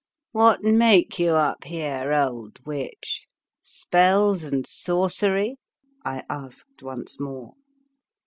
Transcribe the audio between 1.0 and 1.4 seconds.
you